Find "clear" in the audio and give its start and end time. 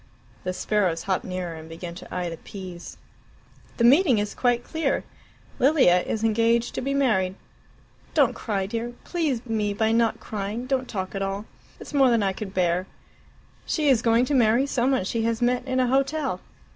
4.63-5.03